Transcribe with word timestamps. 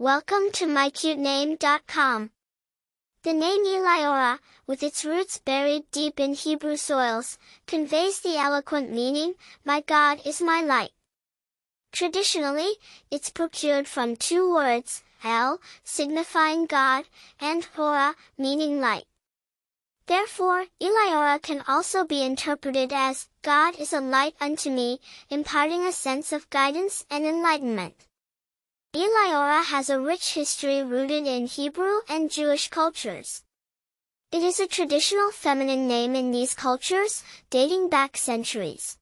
Welcome 0.00 0.50
to 0.52 0.64
mycutename.com. 0.64 2.30
The 3.22 3.32
name 3.34 3.66
Eliora, 3.66 4.38
with 4.66 4.82
its 4.82 5.04
roots 5.04 5.36
buried 5.36 5.90
deep 5.92 6.18
in 6.18 6.32
Hebrew 6.32 6.78
soils, 6.78 7.36
conveys 7.66 8.20
the 8.20 8.38
eloquent 8.38 8.90
meaning, 8.90 9.34
My 9.62 9.82
God 9.82 10.22
is 10.24 10.40
my 10.40 10.62
light. 10.62 10.92
Traditionally, 11.92 12.76
it's 13.10 13.28
procured 13.28 13.86
from 13.86 14.16
two 14.16 14.50
words, 14.50 15.02
El, 15.22 15.60
signifying 15.84 16.64
God, 16.64 17.04
and 17.38 17.68
Ora, 17.76 18.14
meaning 18.38 18.80
light. 18.80 19.04
Therefore, 20.06 20.64
Eliora 20.80 21.42
can 21.42 21.62
also 21.68 22.06
be 22.06 22.24
interpreted 22.24 22.90
as, 22.90 23.28
God 23.42 23.78
is 23.78 23.92
a 23.92 24.00
light 24.00 24.34
unto 24.40 24.70
me, 24.70 24.98
imparting 25.28 25.84
a 25.84 25.92
sense 25.92 26.32
of 26.32 26.48
guidance 26.48 27.04
and 27.10 27.26
enlightenment. 27.26 28.06
Eliora 28.92 29.62
has 29.62 29.88
a 29.88 30.00
rich 30.00 30.34
history 30.34 30.82
rooted 30.82 31.24
in 31.24 31.46
Hebrew 31.46 32.00
and 32.08 32.28
Jewish 32.28 32.68
cultures. 32.68 33.44
It 34.32 34.42
is 34.42 34.58
a 34.58 34.66
traditional 34.66 35.30
feminine 35.30 35.86
name 35.86 36.16
in 36.16 36.32
these 36.32 36.54
cultures, 36.54 37.22
dating 37.50 37.88
back 37.88 38.16
centuries. 38.16 38.98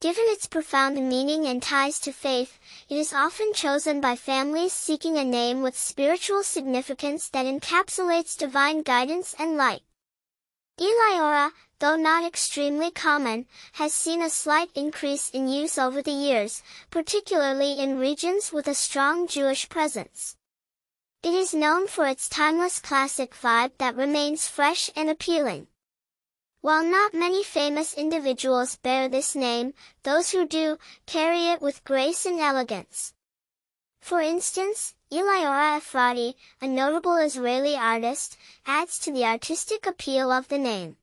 Given 0.00 0.24
its 0.28 0.46
profound 0.46 0.96
meaning 1.06 1.46
and 1.46 1.62
ties 1.62 2.00
to 2.00 2.12
faith, 2.12 2.58
it 2.88 2.96
is 2.96 3.12
often 3.12 3.52
chosen 3.52 4.00
by 4.00 4.16
families 4.16 4.72
seeking 4.72 5.18
a 5.18 5.24
name 5.24 5.60
with 5.60 5.76
spiritual 5.76 6.42
significance 6.42 7.28
that 7.28 7.44
encapsulates 7.44 8.38
divine 8.38 8.80
guidance 8.80 9.34
and 9.38 9.58
light. 9.58 9.82
Eliora, 10.78 11.52
though 11.78 11.96
not 11.96 12.24
extremely 12.24 12.90
common, 12.90 13.46
has 13.74 13.94
seen 13.94 14.20
a 14.20 14.28
slight 14.28 14.70
increase 14.74 15.30
in 15.30 15.48
use 15.48 15.78
over 15.78 16.02
the 16.02 16.10
years, 16.10 16.62
particularly 16.90 17.78
in 17.78 17.98
regions 17.98 18.52
with 18.52 18.66
a 18.66 18.74
strong 18.74 19.26
Jewish 19.26 19.68
presence. 19.68 20.36
It 21.22 21.32
is 21.32 21.54
known 21.54 21.86
for 21.86 22.06
its 22.06 22.28
timeless 22.28 22.80
classic 22.80 23.34
vibe 23.34 23.78
that 23.78 23.96
remains 23.96 24.46
fresh 24.46 24.90
and 24.94 25.08
appealing. 25.08 25.68
While 26.60 26.84
not 26.84 27.14
many 27.14 27.42
famous 27.42 27.94
individuals 27.94 28.76
bear 28.76 29.08
this 29.08 29.34
name, 29.34 29.72
those 30.02 30.32
who 30.32 30.46
do, 30.46 30.76
carry 31.06 31.46
it 31.46 31.62
with 31.62 31.84
grace 31.84 32.26
and 32.26 32.38
elegance. 32.38 33.13
For 34.04 34.20
instance, 34.20 34.94
Eliora 35.10 35.78
Efrati, 35.78 36.34
a 36.60 36.66
notable 36.66 37.16
Israeli 37.16 37.74
artist, 37.74 38.36
adds 38.66 38.98
to 38.98 39.10
the 39.10 39.24
artistic 39.24 39.86
appeal 39.86 40.30
of 40.30 40.48
the 40.48 40.58
name. 40.58 40.98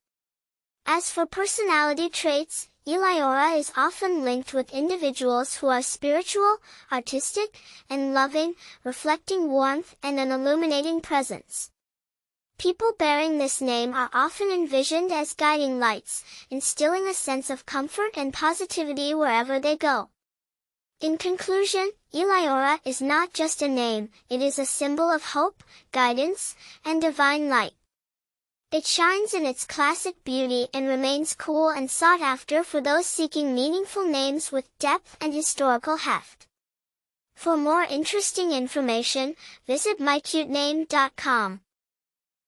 As 0.85 1.09
for 1.09 1.25
personality 1.25 2.09
traits, 2.09 2.69
Eliora 2.85 3.57
is 3.57 3.71
often 3.75 4.23
linked 4.23 4.53
with 4.53 4.71
individuals 4.71 5.55
who 5.55 5.67
are 5.69 5.81
spiritual, 5.81 6.57
artistic, 6.91 7.59
and 7.89 8.13
loving, 8.13 8.53
reflecting 8.83 9.49
warmth 9.49 9.95
and 10.03 10.19
an 10.19 10.31
illuminating 10.31 11.01
presence. 11.01 11.71
People 12.59 12.93
bearing 12.99 13.39
this 13.39 13.61
name 13.61 13.95
are 13.95 14.11
often 14.13 14.51
envisioned 14.51 15.11
as 15.11 15.33
guiding 15.33 15.79
lights, 15.79 16.23
instilling 16.51 17.07
a 17.07 17.15
sense 17.15 17.49
of 17.49 17.65
comfort 17.65 18.15
and 18.15 18.31
positivity 18.31 19.15
wherever 19.15 19.59
they 19.59 19.75
go. 19.75 20.11
In 21.01 21.17
conclusion, 21.17 21.89
Eliora 22.13 22.79
is 22.85 23.01
not 23.01 23.33
just 23.33 23.63
a 23.63 23.67
name, 23.67 24.09
it 24.29 24.39
is 24.39 24.59
a 24.59 24.67
symbol 24.67 25.09
of 25.09 25.33
hope, 25.33 25.63
guidance, 25.91 26.55
and 26.85 27.01
divine 27.01 27.49
light. 27.49 27.73
It 28.71 28.85
shines 28.85 29.33
in 29.33 29.43
its 29.47 29.65
classic 29.65 30.23
beauty 30.23 30.67
and 30.75 30.87
remains 30.87 31.33
cool 31.33 31.69
and 31.69 31.89
sought 31.89 32.21
after 32.21 32.63
for 32.63 32.81
those 32.81 33.07
seeking 33.07 33.55
meaningful 33.55 34.05
names 34.05 34.51
with 34.51 34.77
depth 34.77 35.17
and 35.19 35.33
historical 35.33 35.97
heft. 35.97 36.45
For 37.35 37.57
more 37.57 37.81
interesting 37.83 38.51
information, 38.51 39.35
visit 39.65 39.97
mycutename.com. 39.97 41.61